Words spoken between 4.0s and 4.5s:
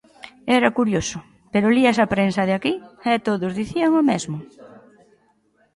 o mesmo.